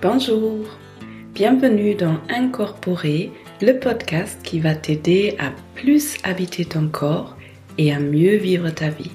[0.00, 0.64] Bonjour,
[1.34, 7.36] bienvenue dans Incorporer, le podcast qui va t'aider à plus habiter ton corps
[7.78, 9.10] et à mieux vivre ta vie.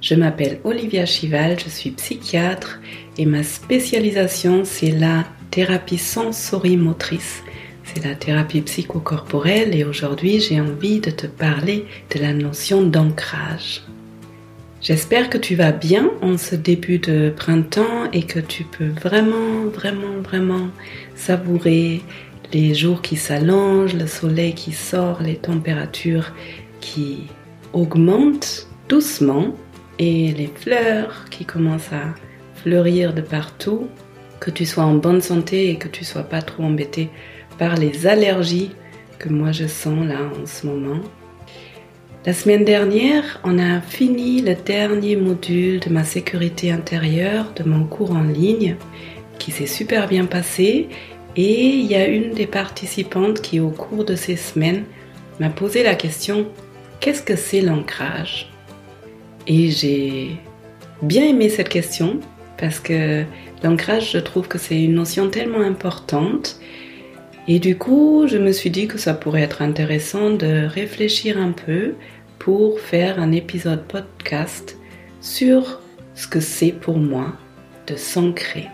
[0.00, 2.80] Je m'appelle Olivia Chival, je suis psychiatre
[3.18, 7.44] et ma spécialisation c'est la thérapie sensorimotrice.
[7.84, 13.84] C'est la thérapie psychocorporelle et aujourd'hui j'ai envie de te parler de la notion d'ancrage.
[14.86, 19.66] J'espère que tu vas bien en ce début de printemps et que tu peux vraiment,
[19.74, 20.68] vraiment, vraiment
[21.16, 22.02] savourer
[22.52, 26.30] les jours qui s'allongent, le soleil qui sort, les températures
[26.80, 27.24] qui
[27.72, 29.56] augmentent doucement
[29.98, 32.14] et les fleurs qui commencent à
[32.54, 33.88] fleurir de partout,
[34.38, 37.10] que tu sois en bonne santé et que tu sois pas trop embêté
[37.58, 38.70] par les allergies
[39.18, 41.00] que moi je sens là en ce moment.
[42.26, 47.84] La semaine dernière, on a fini le dernier module de ma sécurité intérieure de mon
[47.84, 48.74] cours en ligne
[49.38, 50.88] qui s'est super bien passé.
[51.36, 54.82] Et il y a une des participantes qui au cours de ces semaines
[55.38, 56.48] m'a posé la question
[56.98, 58.50] qu'est-ce que c'est l'ancrage?
[59.46, 60.32] Et j'ai
[61.02, 62.18] bien aimé cette question
[62.58, 63.22] parce que
[63.62, 66.58] l'ancrage, je trouve que c'est une notion tellement importante
[67.48, 71.52] et du coup, je me suis dit que ça pourrait être intéressant de réfléchir un
[71.52, 71.94] peu
[72.38, 74.76] pour faire un épisode podcast
[75.20, 75.80] sur
[76.14, 77.34] ce que c'est pour moi
[77.86, 78.66] de s'ancrer.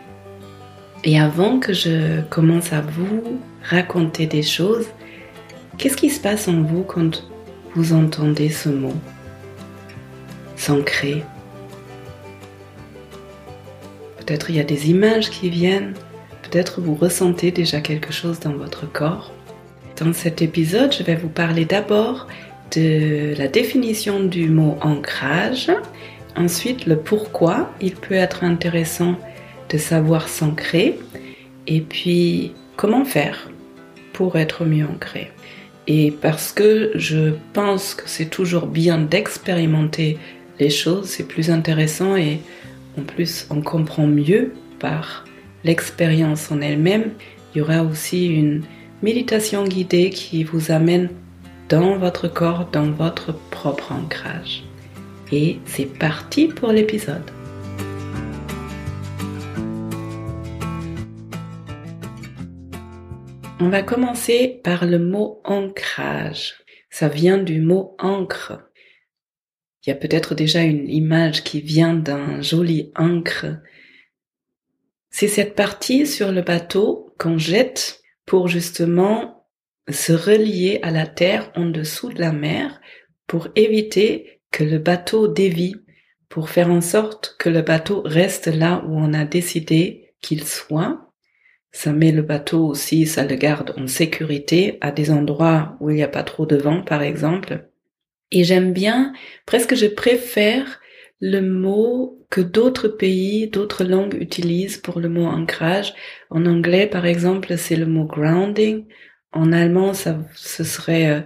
[1.05, 4.87] Et avant que je commence à vous raconter des choses,
[5.77, 7.29] qu'est-ce qui se passe en vous quand
[7.75, 8.95] vous entendez ce mot
[10.57, 11.25] S'ancrer?
[14.19, 15.95] Peut-être il y a des images qui viennent,
[16.53, 19.33] peut-être vous ressentez déjà quelque chose dans votre corps.
[19.99, 22.29] Dans cet épisode, je vais vous parler d'abord
[22.77, 25.71] de la définition du mot ancrage,
[26.37, 29.17] ensuite le pourquoi il peut être intéressant
[29.71, 30.99] de savoir s'ancrer,
[31.67, 33.51] et puis comment faire
[34.13, 35.31] pour être mieux ancré.
[35.87, 40.19] Et parce que je pense que c'est toujours bien d'expérimenter
[40.61, 42.41] les choses, c'est plus intéressant et
[42.99, 45.25] en plus on comprend mieux par
[45.65, 47.13] l'expérience en elle-même.
[47.55, 48.63] Il y aura aussi une
[49.03, 51.11] méditation guidée qui vous amène
[51.69, 54.65] dans votre corps, dans votre propre ancrage.
[55.31, 57.31] Et c'est parti pour l'épisode.
[63.61, 66.55] On va commencer par le mot ancrage.
[66.91, 68.61] Ça vient du mot encre.
[69.87, 73.47] Il y a peut-être déjà une image qui vient d'un joli encre.
[75.13, 79.47] C'est cette partie sur le bateau qu'on jette pour justement
[79.89, 82.81] se relier à la terre en dessous de la mer
[83.27, 85.77] pour éviter que le bateau dévie,
[86.31, 91.13] pour faire en sorte que le bateau reste là où on a décidé qu'il soit.
[91.73, 95.97] Ça met le bateau aussi, ça le garde en sécurité à des endroits où il
[95.97, 97.69] n'y a pas trop de vent, par exemple.
[98.31, 99.13] Et j'aime bien,
[99.45, 100.81] presque je préfère
[101.23, 105.95] le mot que d'autres pays, d'autres langues utilisent pour le mot ancrage.
[106.31, 108.87] En anglais, par exemple, c'est le mot grounding.
[109.31, 111.21] En allemand, ça, ce serait euh,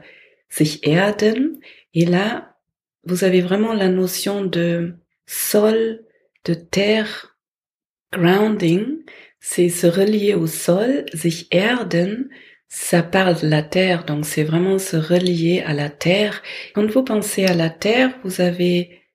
[0.50, 1.58] sich erden.
[1.94, 2.56] Et là,
[3.04, 6.04] vous avez vraiment la notion de sol,
[6.44, 7.38] de terre,
[8.12, 8.98] grounding.
[9.40, 12.28] C'est se relier au sol, sich erden.
[12.68, 16.42] Ça parle de la terre, donc c'est vraiment se relier à la terre.
[16.74, 19.05] Quand vous pensez à la terre, vous avez,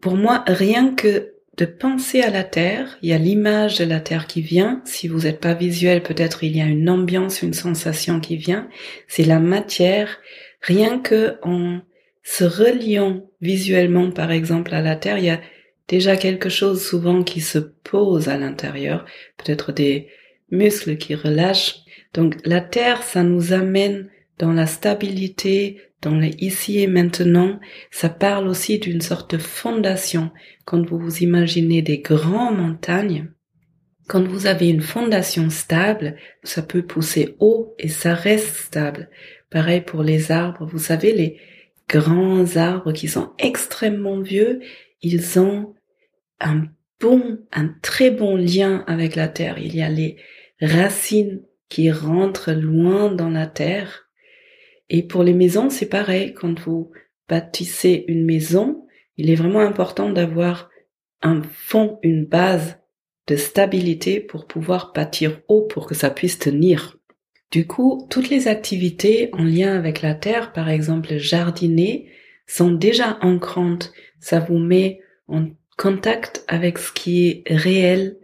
[0.00, 4.00] pour moi, rien que de penser à la Terre, il y a l'image de la
[4.00, 7.52] Terre qui vient, si vous n'êtes pas visuel, peut-être il y a une ambiance, une
[7.52, 8.68] sensation qui vient,
[9.08, 10.18] c'est la matière,
[10.62, 11.80] rien que en
[12.22, 15.40] se reliant visuellement par exemple à la Terre, il y a
[15.88, 19.04] déjà quelque chose souvent qui se pose à l'intérieur,
[19.36, 20.08] peut-être des
[20.50, 21.80] muscles qui relâchent.
[22.14, 27.58] Donc la Terre, ça nous amène dans la stabilité, dans le ici et maintenant,
[27.90, 30.30] ça parle aussi d'une sorte de fondation.
[30.64, 33.32] Quand vous vous imaginez des grandes montagnes,
[34.06, 39.10] quand vous avez une fondation stable, ça peut pousser haut et ça reste stable.
[39.50, 40.66] Pareil pour les arbres.
[40.66, 41.38] Vous savez, les
[41.88, 44.60] grands arbres qui sont extrêmement vieux,
[45.02, 45.74] ils ont
[46.40, 46.64] un
[47.00, 49.58] bon, un très bon lien avec la terre.
[49.58, 50.16] Il y a les
[50.60, 54.07] racines qui rentrent loin dans la terre
[54.90, 56.34] et pour les maisons, c'est pareil.
[56.34, 56.90] Quand vous
[57.28, 58.86] bâtissez une maison,
[59.16, 60.70] il est vraiment important d'avoir
[61.22, 62.78] un fond, une base
[63.26, 66.96] de stabilité pour pouvoir bâtir haut pour que ça puisse tenir.
[67.50, 72.10] Du coup, toutes les activités en lien avec la terre, par exemple jardiner,
[72.46, 73.92] sont déjà ancrantes.
[74.20, 78.18] Ça vous met en contact avec ce qui est réel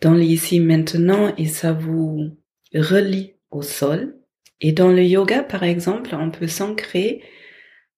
[0.00, 2.30] dans l'ici maintenant et ça vous
[2.74, 4.15] relie au sol.
[4.60, 7.22] Et dans le yoga, par exemple, on peut s'ancrer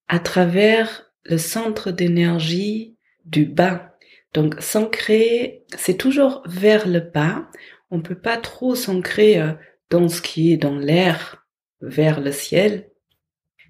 [0.09, 3.97] à travers le centre d'énergie du bas.
[4.35, 7.49] Donc s'ancrer, c'est toujours vers le bas.
[7.91, 9.53] On peut pas trop s'ancrer euh,
[9.91, 11.47] dans ce qui est dans l'air,
[11.81, 12.91] vers le ciel.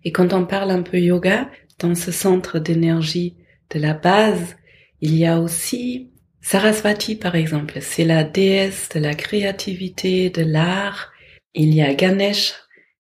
[0.05, 3.37] Et quand on parle un peu yoga, dans ce centre d'énergie
[3.70, 4.56] de la base,
[5.00, 7.79] il y a aussi Sarasvati, par exemple.
[7.81, 11.12] C'est la déesse de la créativité, de l'art.
[11.55, 12.55] Il y a Ganesh,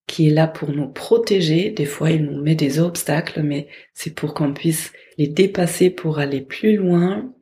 [0.08, 1.70] qui est là pour nous protéger.
[1.70, 6.18] Des fois, il nous met des obstacles, mais c'est pour qu'on puisse les dépasser pour
[6.18, 7.32] aller plus loin.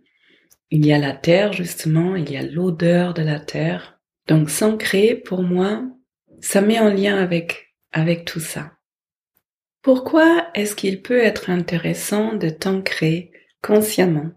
[0.71, 3.99] Il y a la terre, justement, il y a l'odeur de la terre.
[4.27, 5.85] Donc, s'ancrer, pour moi,
[6.41, 8.73] ça met en lien avec, avec tout ça.
[9.81, 13.31] Pourquoi est-ce qu'il peut être intéressant de t'ancrer
[13.63, 14.33] consciemment?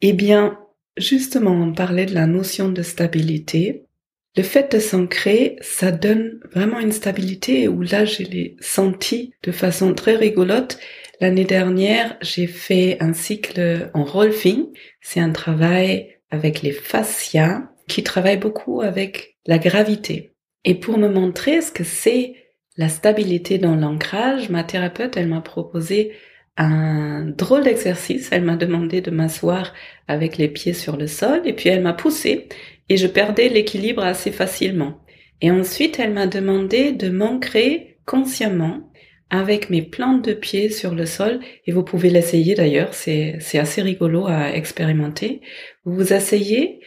[0.00, 0.58] Eh bien,
[0.96, 3.86] justement, on parlait de la notion de stabilité.
[4.34, 9.52] Le fait de s'ancrer, ça donne vraiment une stabilité où là, je l'ai senti de
[9.52, 10.78] façon très rigolote.
[11.20, 14.68] L'année dernière, j'ai fait un cycle en rolfing.
[15.02, 20.32] C'est un travail avec les fascias qui travaille beaucoup avec la gravité.
[20.64, 22.34] Et pour me montrer ce que c'est
[22.78, 26.12] la stabilité dans l'ancrage, ma thérapeute, elle m'a proposé
[26.56, 28.30] un drôle d'exercice.
[28.32, 29.74] Elle m'a demandé de m'asseoir
[30.08, 32.48] avec les pieds sur le sol et puis elle m'a poussé
[32.92, 35.00] et je perdais l'équilibre assez facilement.
[35.40, 38.92] Et ensuite, elle m'a demandé de m'ancrer consciemment
[39.30, 43.58] avec mes plantes de pieds sur le sol, et vous pouvez l'essayer d'ailleurs, c'est, c'est
[43.58, 45.40] assez rigolo à expérimenter.
[45.86, 46.80] Vous vous asseyez,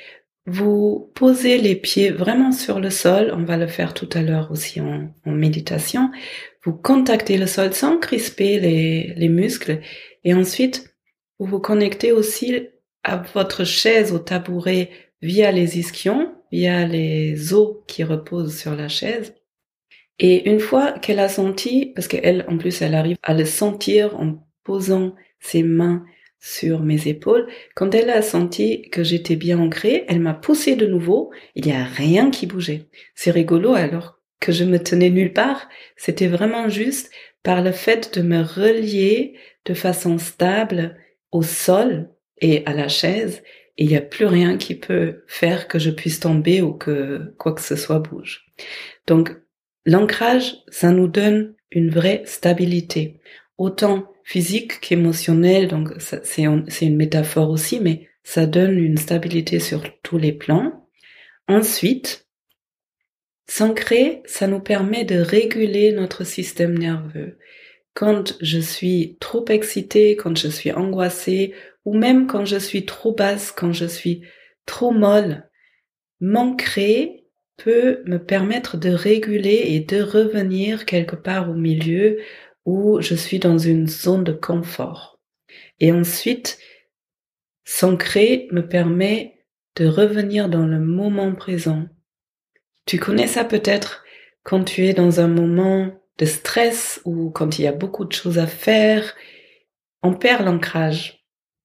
[0.46, 4.52] vous posez les pieds vraiment sur le sol, on va le faire tout à l'heure
[4.52, 6.12] aussi en, en méditation,
[6.64, 9.82] vous contactez le sol sans crisper les, les muscles,
[10.24, 10.96] et ensuite
[11.40, 12.68] vous vous connectez aussi
[13.04, 14.92] à votre chaise, au tabouret,
[15.26, 19.34] via les ischions, via les os qui reposent sur la chaise.
[20.20, 24.16] Et une fois qu'elle a senti, parce qu'elle, en plus, elle arrive à le sentir
[24.20, 26.06] en posant ses mains
[26.40, 30.86] sur mes épaules, quand elle a senti que j'étais bien ancrée, elle m'a poussé de
[30.86, 32.86] nouveau, il n'y a rien qui bougeait.
[33.16, 35.68] C'est rigolo alors que je me tenais nulle part,
[35.98, 37.10] c'était vraiment juste
[37.42, 39.34] par le fait de me relier
[39.66, 40.98] de façon stable
[41.32, 43.42] au sol et à la chaise
[43.78, 47.54] il n'y a plus rien qui peut faire que je puisse tomber ou que quoi
[47.54, 48.46] que ce soit bouge.
[49.08, 49.36] Donc,
[49.86, 53.20] l'ancrage, ça nous donne une vraie stabilité,
[53.58, 60.18] autant physique qu'émotionnelle, donc c'est une métaphore aussi, mais ça donne une stabilité sur tous
[60.18, 60.88] les plans.
[61.48, 62.28] Ensuite,
[63.48, 67.38] s'ancrer, ça nous permet de réguler notre système nerveux.
[67.94, 71.54] Quand je suis trop excitée, quand je suis angoissée
[71.86, 74.24] ou même quand je suis trop basse, quand je suis
[74.66, 75.50] trop molle,
[76.20, 77.26] m'ancrer
[77.58, 82.20] peut me permettre de réguler et de revenir quelque part au milieu
[82.66, 85.20] où je suis dans une zone de confort.
[85.80, 86.58] Et ensuite,
[87.64, 89.46] s'ancrer me permet
[89.76, 91.86] de revenir dans le moment présent.
[92.86, 94.04] Tu connais ça peut-être
[94.44, 98.14] quand tu es dans un moment de stress ou quand il y a beaucoup de
[98.14, 99.16] choses à faire,
[100.02, 101.15] on perd l'ancrage.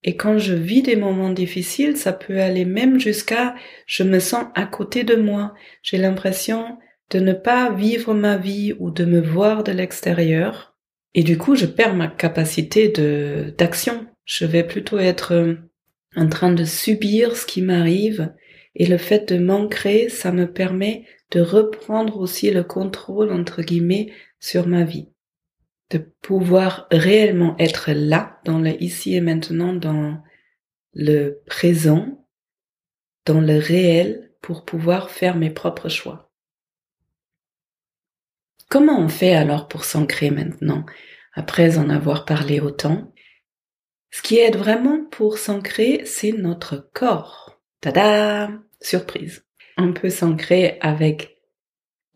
[0.03, 3.55] Et quand je vis des moments difficiles, ça peut aller même jusqu'à
[3.85, 5.53] je me sens à côté de moi.
[5.83, 6.77] J'ai l'impression
[7.11, 10.75] de ne pas vivre ma vie ou de me voir de l'extérieur.
[11.13, 12.87] Et du coup, je perds ma capacité
[13.57, 14.07] d'action.
[14.25, 15.55] Je vais plutôt être euh,
[16.15, 18.33] en train de subir ce qui m'arrive.
[18.75, 24.11] Et le fait de m'ancrer, ça me permet de reprendre aussi le contrôle, entre guillemets,
[24.39, 25.10] sur ma vie
[25.91, 30.23] de pouvoir réellement être là, dans le ici et maintenant, dans
[30.93, 32.25] le présent,
[33.25, 36.31] dans le réel, pour pouvoir faire mes propres choix.
[38.69, 40.85] Comment on fait alors pour s'ancrer maintenant,
[41.33, 43.13] après en avoir parlé autant?
[44.11, 47.61] Ce qui aide vraiment pour s'ancrer, c'est notre corps.
[47.81, 48.49] Tada
[48.81, 49.45] Surprise.
[49.77, 51.40] On peut s'ancrer avec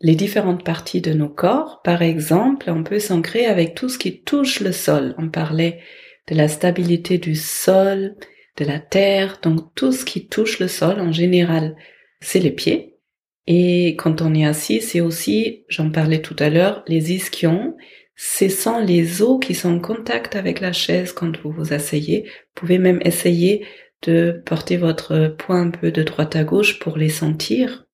[0.00, 1.80] les différentes parties de nos corps.
[1.82, 5.14] Par exemple, on peut s'ancrer avec tout ce qui touche le sol.
[5.18, 5.80] On parlait
[6.28, 8.16] de la stabilité du sol,
[8.56, 11.76] de la terre, donc tout ce qui touche le sol en général,
[12.20, 12.96] c'est les pieds.
[13.46, 17.76] Et quand on est assis, c'est aussi, j'en parlais tout à l'heure, les ischions.
[18.16, 22.24] Ce sont les os qui sont en contact avec la chaise quand vous vous asseyez.
[22.24, 23.66] Vous pouvez même essayer
[24.02, 27.85] de porter votre poing un peu de droite à gauche pour les sentir.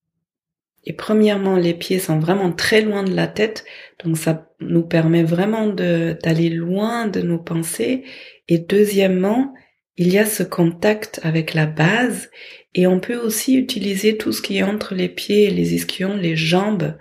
[0.85, 3.65] Et premièrement, les pieds sont vraiment très loin de la tête,
[4.05, 8.05] donc ça nous permet vraiment d'aller loin de nos pensées.
[8.49, 9.55] Et deuxièmement,
[9.97, 12.31] il y a ce contact avec la base
[12.75, 16.37] Et on peut aussi utiliser tout ce qui est entre les pieds les ischions, les
[16.37, 16.97] jambes,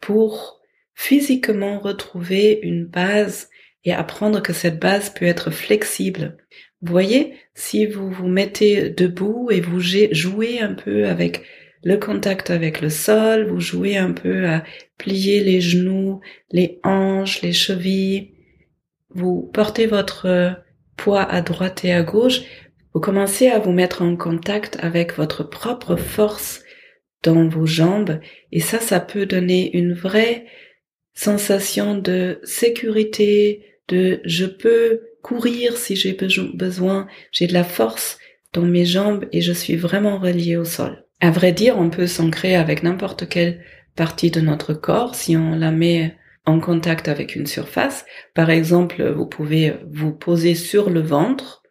[0.00, 0.60] pour
[0.94, 3.48] physiquement retrouver une base
[3.84, 6.36] et apprendre que cette base peut être flexible.
[6.82, 11.42] Vous voyez, si vous vous mettez debout et vous jouez un peu avec
[11.84, 14.64] le contact avec le sol, vous jouez un peu à
[14.98, 18.32] plier les genoux, les hanches, les chevilles,
[19.10, 20.56] vous portez votre
[20.96, 22.40] poids à droite et à gauche,
[22.94, 26.62] vous commencez à vous mettre en contact avec votre propre force
[27.22, 28.20] dans vos jambes.
[28.50, 30.46] Et ça, ça peut donner une vraie
[31.12, 36.16] sensation de sécurité, de je peux courir si j'ai
[36.54, 38.18] besoin, j'ai de la force
[38.52, 41.03] dans mes jambes et je suis vraiment relié au sol.
[41.24, 43.64] À vrai dire, on peut s'ancrer avec n'importe quelle
[43.96, 48.04] partie de notre corps si on la met en contact avec une surface.
[48.34, 51.62] Par exemple, vous pouvez vous poser sur le ventre,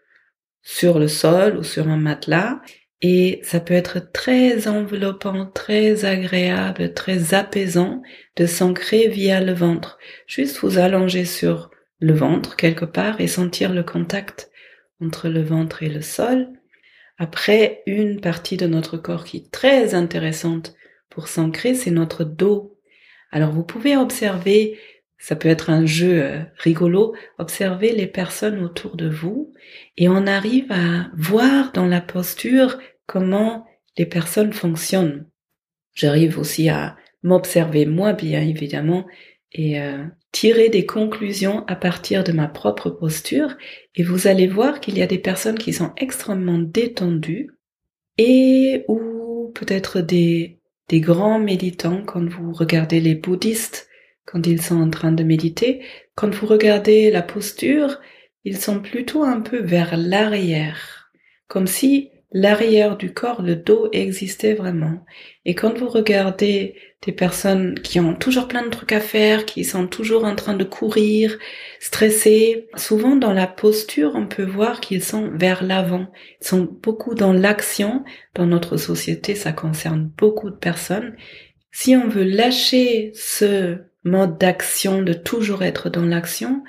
[0.64, 2.62] sur le sol ou sur un matelas
[3.04, 8.02] et ça peut être très enveloppant, très agréable, très apaisant
[8.36, 10.00] de s'ancrer via le ventre.
[10.26, 11.70] Juste vous allonger sur
[12.00, 14.50] le ventre quelque part et sentir le contact
[15.00, 16.48] entre le ventre et le sol.
[17.18, 20.76] Après, une partie de notre corps qui est très intéressante
[21.10, 22.80] pour s'ancrer, c'est notre dos.
[23.32, 24.80] Alors vous pouvez observer,
[25.18, 29.54] ça peut être un jeu euh, rigolo, observer les personnes autour de vous
[29.98, 33.66] et on arrive à voir dans la posture comment
[33.98, 35.28] les personnes fonctionnent.
[35.94, 39.06] J'arrive aussi à m'observer moi bien évidemment
[39.52, 43.56] et euh, tirer des conclusions à partir de ma propre posture
[43.96, 47.50] et vous allez voir qu'il y a des personnes qui sont extrêmement détendues
[48.18, 50.60] et ou peut-être des,
[50.90, 53.88] des grands méditants quand vous regardez les bouddhistes
[54.26, 55.84] quand ils sont en train de méditer,
[56.16, 58.00] quand vous regardez la posture,
[58.44, 61.12] ils sont plutôt un peu vers l'arrière,
[61.48, 65.06] comme si l'arrière du corps, le dos existait vraiment.
[65.46, 66.76] Et quand vous regardez
[67.06, 70.56] des personnes qui ont toujours plein de trucs à faire, qui sont toujours en train
[70.56, 71.38] de courir,
[71.80, 76.08] stressés, souvent dans la posture, on peut voir qu'ils sont vers l'avant.
[76.42, 78.04] Ils sont beaucoup dans l'action.
[78.34, 81.16] Dans notre société, ça concerne beaucoup de personnes.
[81.72, 86.64] Si on veut lâcher ce mode d'action, de toujours être dans l'action,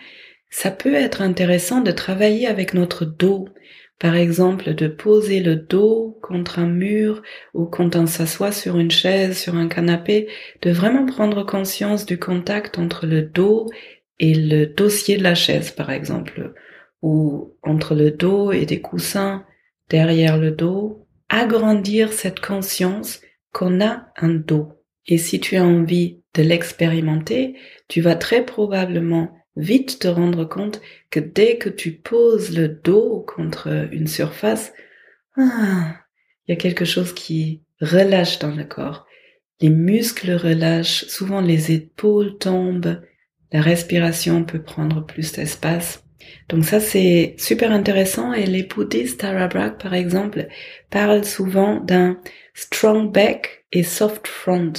[0.50, 3.48] ça peut être intéressant de travailler avec notre dos
[3.98, 7.22] par exemple, de poser le dos contre un mur
[7.54, 10.28] ou quand on s'assoit sur une chaise, sur un canapé,
[10.62, 13.70] de vraiment prendre conscience du contact entre le dos
[14.18, 16.54] et le dossier de la chaise, par exemple,
[17.02, 19.44] ou entre le dos et des coussins
[19.90, 23.20] derrière le dos, agrandir cette conscience
[23.52, 24.72] qu'on a un dos.
[25.06, 27.56] Et si tu as envie de l'expérimenter,
[27.88, 30.80] tu vas très probablement vite te rendre compte
[31.10, 34.72] que dès que tu poses le dos contre une surface,
[35.36, 35.96] ah,
[36.46, 39.06] il y a quelque chose qui relâche dans le corps.
[39.60, 43.00] Les muscles relâchent, souvent les épaules tombent,
[43.52, 46.04] la respiration peut prendre plus d'espace.
[46.48, 50.48] Donc ça c'est super intéressant et les bouddhistes Tara Brach par exemple
[50.90, 52.20] parlent souvent d'un
[52.54, 54.72] strong back et soft front,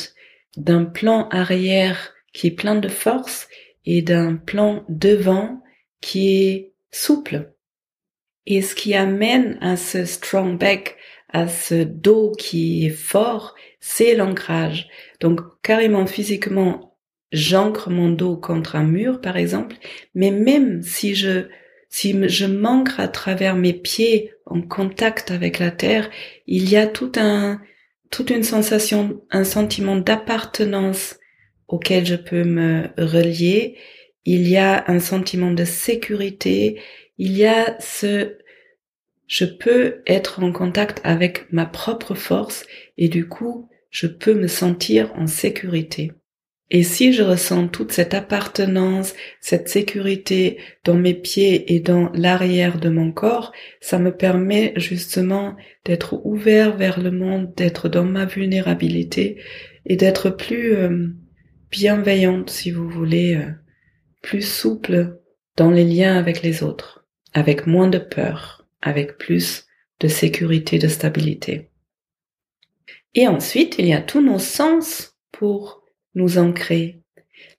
[0.58, 3.48] d'un plan arrière qui est plein de force
[3.86, 5.62] et d'un plan devant
[6.02, 7.54] qui est souple.
[8.46, 10.98] Et ce qui amène à ce strong back,
[11.30, 14.88] à ce dos qui est fort, c'est l'ancrage.
[15.20, 16.98] Donc carrément physiquement,
[17.32, 19.76] j'ancre mon dos contre un mur, par exemple,
[20.14, 21.48] mais même si je
[21.90, 26.10] si je m'ancre à travers mes pieds en contact avec la terre,
[26.46, 27.62] il y a tout un
[28.12, 31.18] toute une sensation, un sentiment d'appartenance
[31.68, 33.76] auquel je peux me relier,
[34.26, 36.82] il y a un sentiment de sécurité,
[37.18, 38.38] il y a ce
[39.28, 42.66] je peux être en contact avec ma propre force
[42.98, 46.12] et du coup, je peux me sentir en sécurité.
[46.72, 52.80] Et si je ressens toute cette appartenance, cette sécurité dans mes pieds et dans l'arrière
[52.80, 55.56] de mon corps, ça me permet justement
[55.86, 59.38] d'être ouvert vers le monde, d'être dans ma vulnérabilité
[59.86, 61.08] et d'être plus euh,
[61.76, 63.52] bienveillante, si vous voulez, euh,
[64.22, 65.20] plus souple
[65.58, 69.68] dans les liens avec les autres, avec moins de peur, avec plus
[70.00, 71.72] de sécurité, de stabilité.
[73.14, 77.02] Et ensuite, il y a tous nos sens pour nous ancrer.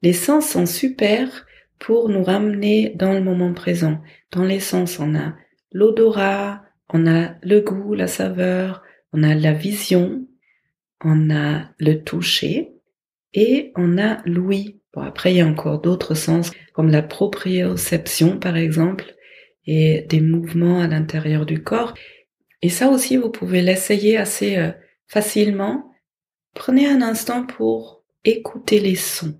[0.00, 1.44] Les sens sont super
[1.78, 4.00] pour nous ramener dans le moment présent.
[4.32, 5.34] Dans les sens, on a
[5.72, 8.82] l'odorat, on a le goût, la saveur,
[9.12, 10.26] on a la vision,
[11.04, 12.75] on a le toucher,
[13.36, 14.80] et on a l'ouïe.
[14.94, 19.14] Bon, après, il y a encore d'autres sens, comme la proprioception, par exemple,
[19.66, 21.94] et des mouvements à l'intérieur du corps.
[22.62, 24.72] Et ça aussi, vous pouvez l'essayer assez euh,
[25.06, 25.92] facilement.
[26.54, 29.38] Prenez un instant pour écouter les sons.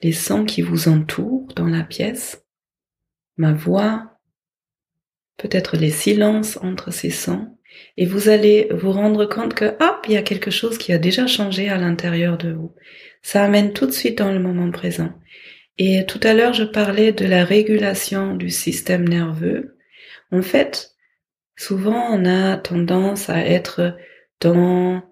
[0.00, 2.46] Les sons qui vous entourent dans la pièce.
[3.36, 4.20] Ma voix,
[5.38, 7.58] peut-être les silences entre ces sons.
[7.96, 10.98] Et vous allez vous rendre compte que, hop, il y a quelque chose qui a
[10.98, 12.74] déjà changé à l'intérieur de vous.
[13.22, 15.12] Ça amène tout de suite dans le moment présent.
[15.78, 19.76] Et tout à l'heure, je parlais de la régulation du système nerveux.
[20.30, 20.92] En fait,
[21.56, 23.96] souvent, on a tendance à être
[24.40, 25.02] dans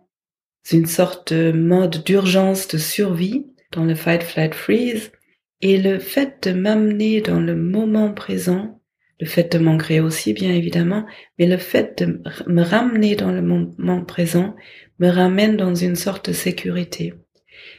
[0.71, 5.13] une sorte de mode d'urgence de survie, dans le fight, flight, freeze.
[5.61, 8.78] Et le fait de m'amener dans le moment présent,
[9.21, 11.05] le fait de m'ancrer aussi, bien évidemment,
[11.39, 14.55] mais le fait de me ramener dans le moment présent
[14.99, 17.15] me ramène dans une sorte de sécurité.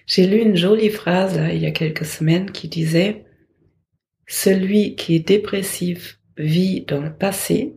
[0.06, 3.26] J'ai lu une jolie phrase il y a quelques semaines qui disait
[4.28, 7.76] Celui qui est dépressif vit dans le passé,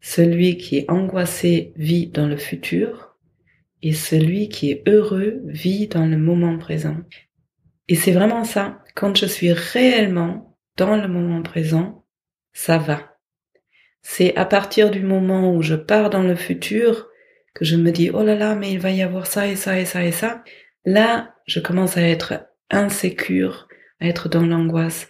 [0.00, 3.16] celui qui est angoissé vit dans le futur,
[3.82, 6.96] et celui qui est heureux vit dans le moment présent.
[7.88, 8.82] Et c'est vraiment ça.
[8.94, 12.03] Quand je suis réellement dans le moment présent,
[12.54, 13.18] ça va.
[14.00, 17.08] C'est à partir du moment où je pars dans le futur
[17.54, 19.78] que je me dis, oh là là, mais il va y avoir ça et ça
[19.78, 20.42] et ça et ça.
[20.84, 23.68] Là, je commence à être insécure,
[24.00, 25.08] à être dans l'angoisse.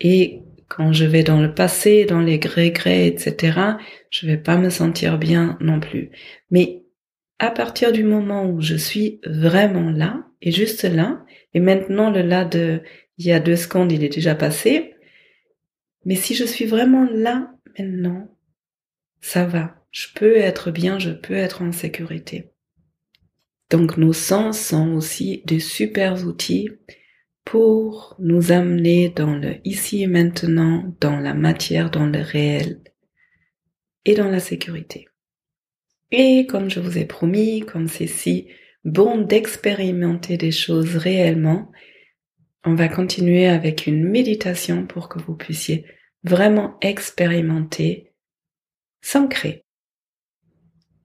[0.00, 3.58] Et quand je vais dans le passé, dans les regrets, etc.,
[4.10, 6.10] je vais pas me sentir bien non plus.
[6.50, 6.84] Mais
[7.38, 12.22] à partir du moment où je suis vraiment là, et juste là, et maintenant le
[12.22, 12.82] là de
[13.16, 14.94] il y a deux secondes, il est déjà passé,
[16.08, 18.34] mais si je suis vraiment là maintenant,
[19.20, 19.84] ça va.
[19.90, 22.50] Je peux être bien, je peux être en sécurité.
[23.68, 26.70] Donc nos sens sont aussi des super outils
[27.44, 32.80] pour nous amener dans le ici et maintenant, dans la matière, dans le réel
[34.06, 35.08] et dans la sécurité.
[36.10, 38.48] Et comme je vous ai promis, comme c'est si
[38.82, 41.70] bon d'expérimenter des choses réellement,
[42.64, 45.84] on va continuer avec une méditation pour que vous puissiez
[46.24, 48.12] vraiment expérimenter,
[49.00, 49.64] s'ancrer.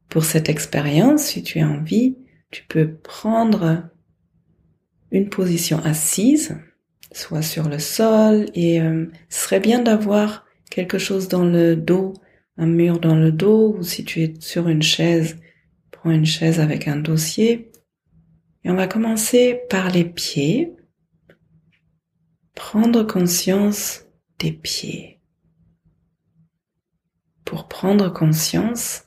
[0.10, 2.18] Pour cette expérience, si tu as envie,
[2.52, 3.90] tu peux prendre
[5.12, 6.58] une position assise,
[7.12, 12.14] soit sur le sol, et euh, ce serait bien d'avoir quelque chose dans le dos,
[12.58, 15.38] un mur dans le dos, ou si tu es sur une chaise,
[15.92, 17.72] prends une chaise avec un dossier.
[18.64, 20.74] Et on va commencer par les pieds.
[22.56, 24.06] Prendre conscience
[24.52, 25.22] pieds.
[27.46, 29.04] Pour prendre conscience,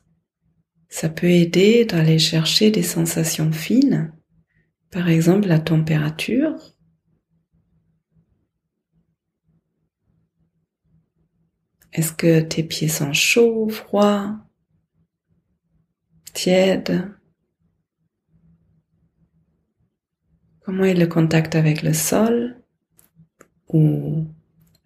[0.89, 4.13] ça peut aider d'aller chercher des sensations fines,
[4.91, 6.77] par exemple la température.
[11.93, 14.39] Est-ce que tes pieds sont chauds, froids,
[16.35, 17.11] tièdes?
[20.61, 22.63] Comment est le contact avec le sol
[23.69, 24.27] ou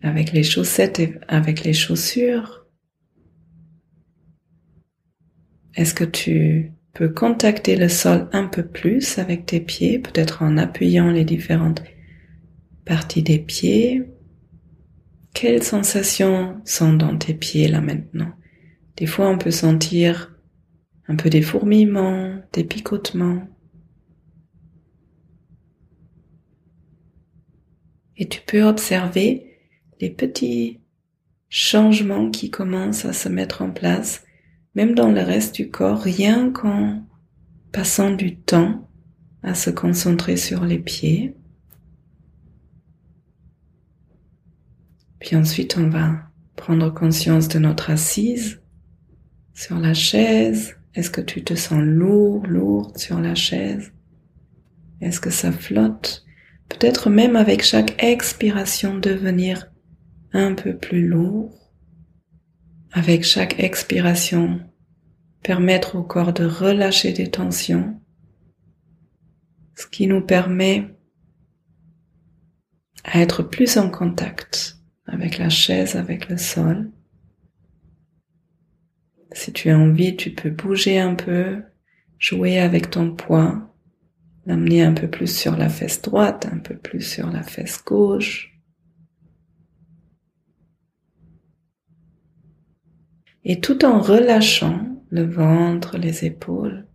[0.03, 2.67] avec les chaussettes et avec les chaussures.
[5.75, 10.57] Est-ce que tu peux contacter le sol un peu plus avec tes pieds, peut-être en
[10.57, 11.83] appuyant les différentes
[12.85, 14.03] parties des pieds?
[15.33, 18.33] Quelles sensations sont dans tes pieds là maintenant?
[18.97, 20.37] Des fois on peut sentir
[21.07, 23.49] un peu des fourmillements, des picotements.
[28.17, 29.50] Et tu peux observer
[30.01, 30.81] les petits
[31.49, 34.25] changements qui commencent à se mettre en place
[34.75, 37.03] même dans le reste du corps, rien qu'en
[37.73, 38.89] passant du temps
[39.43, 41.35] à se concentrer sur les pieds.
[45.19, 46.23] Puis ensuite, on va
[46.57, 48.61] prendre conscience de notre assise
[49.55, 50.77] sur la chaise.
[50.95, 53.93] Est-ce que tu te sens lourd, lourde sur la chaise?
[55.01, 56.25] Est-ce que ça flotte?
[56.69, 59.70] Peut-être même avec chaque expiration devenir
[60.33, 61.57] un peu plus lourd.
[62.93, 64.61] Avec chaque expiration,
[65.43, 68.01] permettre au corps de relâcher des tensions,
[69.77, 70.97] ce qui nous permet
[73.05, 76.91] à être plus en contact avec la chaise, avec le sol.
[79.33, 81.63] Si tu as envie, tu peux bouger un peu,
[82.19, 83.75] jouer avec ton poids,
[84.47, 88.50] l'amener un peu plus sur la fesse droite, un peu plus sur la fesse gauche.
[93.45, 96.87] Et tout en relâchant le ventre, les épaules.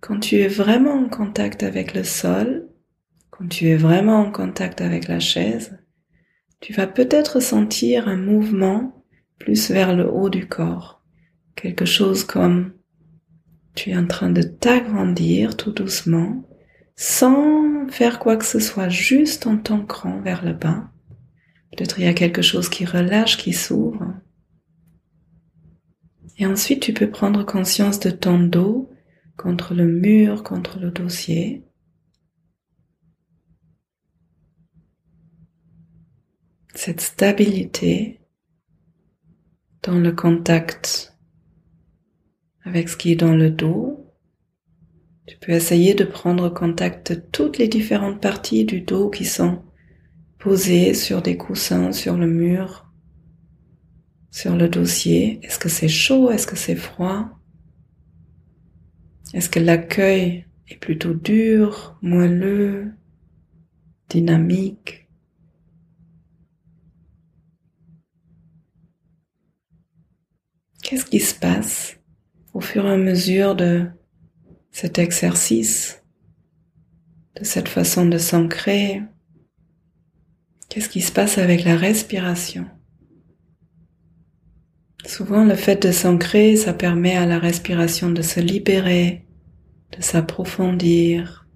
[0.00, 2.68] Quand tu es vraiment en contact avec le sol,
[3.30, 5.78] quand tu es vraiment en contact avec la chaise,
[6.60, 9.04] tu vas peut-être sentir un mouvement
[9.38, 11.02] plus vers le haut du corps.
[11.54, 12.72] Quelque chose comme
[13.74, 16.42] tu es en train de t'agrandir tout doucement
[16.96, 20.90] sans faire quoi que ce soit, juste en t'ancrant vers le bas.
[21.70, 24.14] Peut-être il y a quelque chose qui relâche, qui s'ouvre.
[26.38, 28.90] Et ensuite, tu peux prendre conscience de ton dos
[29.36, 31.64] contre le mur, contre le dossier.
[36.74, 38.20] Cette stabilité
[39.82, 41.16] dans le contact
[42.66, 44.12] avec ce qui est dans le dos.
[45.26, 49.62] Tu peux essayer de prendre contact de toutes les différentes parties du dos qui sont
[50.38, 52.90] posées sur des coussins, sur le mur,
[54.30, 55.40] sur le dossier.
[55.42, 56.30] Est-ce que c'est chaud?
[56.30, 57.30] Est-ce que c'est froid?
[59.32, 62.92] Est-ce que l'accueil est plutôt dur, moelleux,
[64.08, 65.08] dynamique?
[70.82, 71.98] Qu'est-ce qui se passe
[72.54, 73.86] au fur et à mesure de
[74.70, 76.04] cet exercice,
[77.34, 79.02] de cette façon de s'ancrer?
[80.76, 82.66] Qu'est-ce qui se passe avec la respiration?
[85.06, 89.26] Souvent, le fait de s'ancrer, ça permet à la respiration de se libérer,
[89.96, 91.48] de s'approfondir.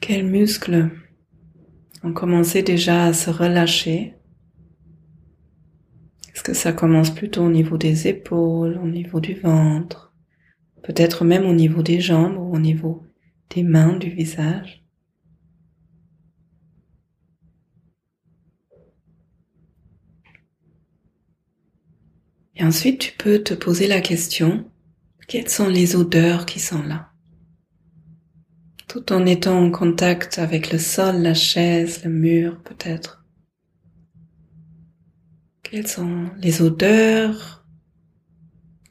[0.00, 0.90] Quels muscles
[2.02, 4.14] ont commencé déjà à se relâcher?
[6.32, 10.14] Est-ce que ça commence plutôt au niveau des épaules, au niveau du ventre,
[10.82, 13.04] peut-être même au niveau des jambes ou au niveau
[13.54, 14.85] des mains, du visage?
[22.56, 24.70] Et ensuite, tu peux te poser la question,
[25.28, 27.12] quelles sont les odeurs qui sont là?
[28.88, 33.26] Tout en étant en contact avec le sol, la chaise, le mur peut-être.
[35.62, 37.66] Quelles sont les odeurs?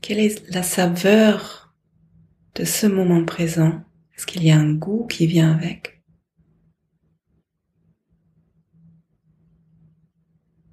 [0.01, 1.73] Quelle est la saveur
[2.53, 3.83] de ce moment présent?
[4.15, 6.03] Est-ce qu'il y a un goût qui vient avec?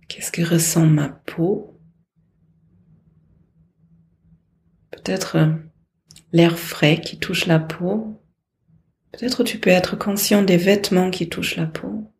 [0.09, 1.71] Qu'est-ce que ressent ma peau?
[4.92, 5.52] Peut-être euh,
[6.33, 8.22] l'air frais qui touche la peau.
[9.11, 12.12] Peut-être tu peux être conscient des vêtements qui touchent la peau.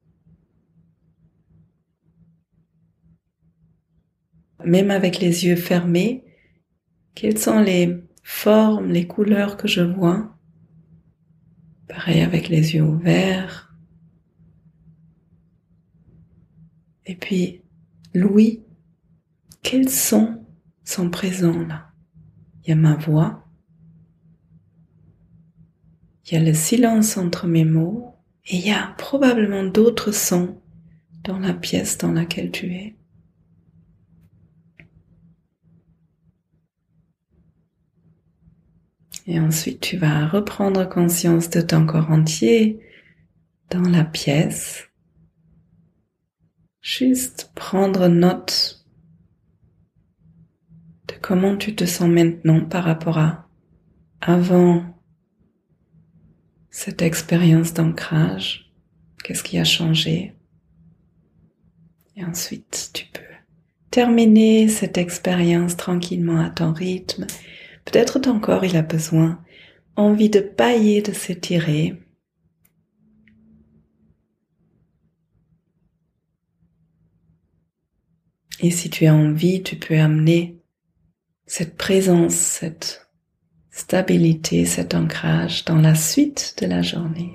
[4.64, 6.24] même avec les yeux fermés,
[7.14, 10.37] quelles sont les formes, les couleurs que je vois?
[11.88, 13.74] Pareil avec les yeux ouverts.
[17.04, 17.62] Et puis,
[18.14, 18.62] l'ouïe,
[19.62, 20.46] quels sons
[20.85, 21.91] sont présents là?
[22.64, 23.46] Il y a ma voix,
[26.25, 28.14] il y a le silence entre mes mots,
[28.46, 30.61] et il y a probablement d'autres sons
[31.25, 32.96] dans la pièce dans laquelle tu es.
[39.27, 42.81] Et ensuite, tu vas reprendre conscience de ton corps entier
[43.70, 44.88] dans la pièce.
[46.81, 48.81] Juste prendre note
[51.22, 53.48] comment tu te sens maintenant par rapport à
[54.20, 54.85] avant
[56.70, 58.72] cette expérience d'ancrage?
[59.24, 60.35] Qu'est-ce qui a changé?
[62.16, 63.20] Et ensuite, tu peux
[63.90, 67.26] terminer cette expérience tranquillement à ton rythme
[67.85, 69.42] Peut-être ton corps, il a besoin,
[69.96, 71.94] envie de pailler, de s'étirer.
[78.61, 80.62] Et si tu as envie, tu peux amener
[81.52, 83.08] cette présence, cette
[83.70, 87.34] stabilité, cet ancrage dans la suite de la journée.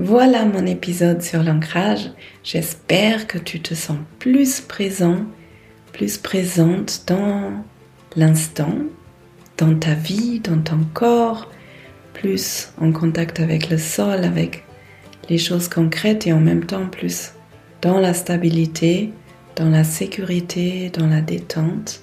[0.00, 2.10] Voilà mon épisode sur l'ancrage.
[2.42, 5.24] J'espère que tu te sens plus présent,
[5.92, 7.52] plus présente dans
[8.16, 8.74] l'instant,
[9.58, 11.48] dans ta vie, dans ton corps,
[12.14, 14.64] plus en contact avec le sol, avec
[15.28, 17.34] les choses concrètes et en même temps plus
[17.82, 19.12] dans la stabilité,
[19.56, 22.02] dans la sécurité, dans la détente.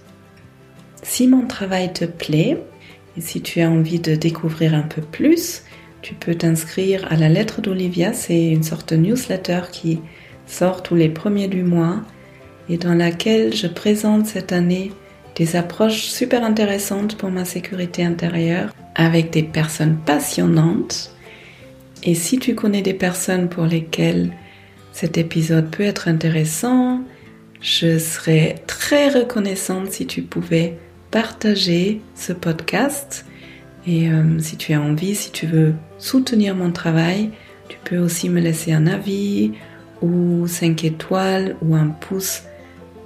[1.03, 2.57] Si mon travail te plaît
[3.17, 5.63] et si tu as envie de découvrir un peu plus,
[6.01, 9.99] tu peux t'inscrire à la lettre d'Olivia, c'est une sorte de newsletter qui
[10.45, 12.01] sort tous les premiers du mois
[12.69, 14.91] et dans laquelle je présente cette année
[15.35, 21.15] des approches super intéressantes pour ma sécurité intérieure avec des personnes passionnantes.
[22.03, 24.31] Et si tu connais des personnes pour lesquelles
[24.97, 27.01] cet épisode peut être intéressant,
[27.61, 30.79] je serais très reconnaissante si tu pouvais
[31.11, 33.23] partager ce podcast
[33.85, 37.29] Et euh, si tu as envie, si tu veux soutenir mon travail,
[37.69, 39.51] tu peux aussi me laisser un avis
[40.01, 42.41] ou 5 étoiles ou un pouce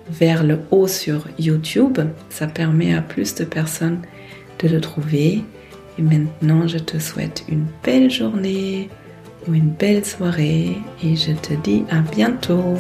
[0.10, 2.00] vers le haut sur YouTube.
[2.30, 4.00] Ça permet à plus de personnes
[4.60, 5.44] de le trouver.
[6.00, 8.88] Et maintenant, je te souhaite une belle journée
[9.48, 12.78] ou une belle soirée et je te dis à bientôt.